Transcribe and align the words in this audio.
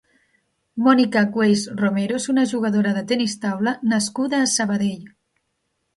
Mònica 0.85 1.23
Weisz 1.39 1.65
Romero 1.83 2.17
és 2.21 2.27
una 2.35 2.47
jugadora 2.53 3.05
tennis 3.13 3.39
taula 3.47 3.75
nascuda 3.93 4.41
a 4.47 4.53
Sabadell. 4.59 5.11